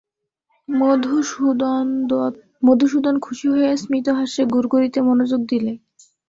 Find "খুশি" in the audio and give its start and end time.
3.21-3.45